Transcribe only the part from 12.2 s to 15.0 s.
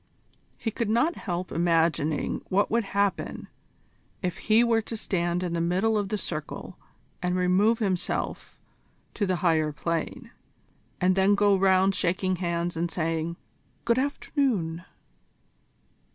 hands and saying, "Good afternoon."